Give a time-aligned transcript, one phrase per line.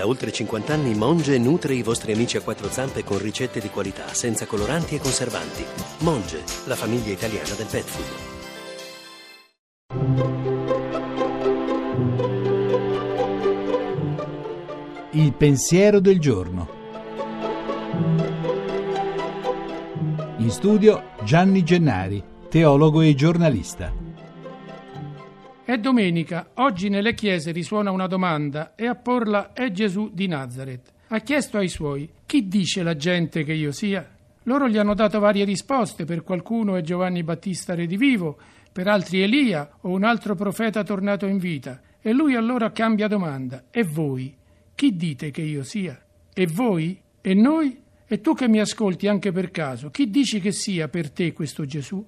[0.00, 3.68] Da oltre 50 anni Monge nutre i vostri amici a quattro zampe con ricette di
[3.68, 5.62] qualità, senza coloranti e conservanti.
[5.98, 8.06] Monge, la famiglia italiana del pet food.
[15.10, 16.68] Il pensiero del giorno.
[20.38, 24.09] In studio Gianni Gennari, teologo e giornalista.
[25.70, 30.92] È domenica, oggi nelle chiese risuona una domanda e a porla è Gesù di Nazareth.
[31.06, 34.04] Ha chiesto ai suoi, chi dice la gente che io sia?
[34.42, 38.36] Loro gli hanno dato varie risposte, per qualcuno è Giovanni Battista redivivo,
[38.72, 41.80] per altri Elia o un altro profeta tornato in vita.
[42.00, 44.36] E lui allora cambia domanda, e voi?
[44.74, 45.96] Chi dite che io sia?
[46.34, 47.00] E voi?
[47.20, 47.80] E noi?
[48.08, 51.64] E tu che mi ascolti anche per caso, chi dici che sia per te questo
[51.64, 52.04] Gesù?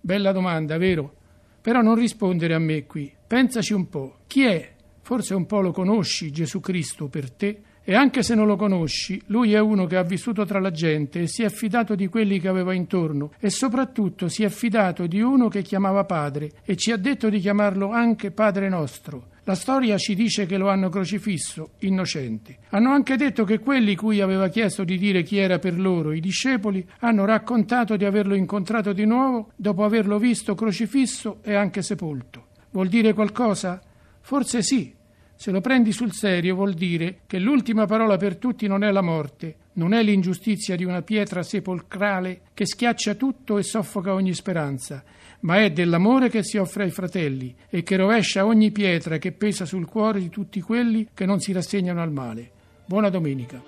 [0.00, 1.16] Bella domanda, vero?
[1.62, 3.10] Però non rispondere a me qui.
[3.24, 4.18] Pensaci un po'.
[4.26, 4.74] Chi è?
[5.00, 7.60] Forse un po' lo conosci, Gesù Cristo, per te?
[7.84, 11.22] E anche se non lo conosci, lui è uno che ha vissuto tra la gente
[11.22, 15.20] e si è fidato di quelli che aveva intorno e soprattutto si è fidato di
[15.20, 19.30] uno che chiamava Padre e ci ha detto di chiamarlo anche Padre nostro.
[19.44, 22.58] La storia ci dice che lo hanno crocifisso, innocente.
[22.68, 26.20] Hanno anche detto che quelli cui aveva chiesto di dire chi era per loro, i
[26.20, 32.46] discepoli, hanno raccontato di averlo incontrato di nuovo dopo averlo visto crocifisso e anche sepolto.
[32.70, 33.82] Vuol dire qualcosa?
[34.20, 34.94] Forse sì.
[35.42, 39.02] Se lo prendi sul serio vuol dire che l'ultima parola per tutti non è la
[39.02, 45.02] morte, non è l'ingiustizia di una pietra sepolcrale che schiaccia tutto e soffoca ogni speranza,
[45.40, 49.64] ma è dell'amore che si offre ai fratelli e che rovescia ogni pietra che pesa
[49.64, 52.50] sul cuore di tutti quelli che non si rassegnano al male.
[52.84, 53.60] Buona domenica.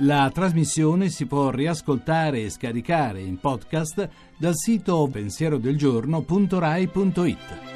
[0.00, 7.67] La trasmissione si può riascoltare e scaricare in podcast dal sito pensierodelgiorno.rai.it.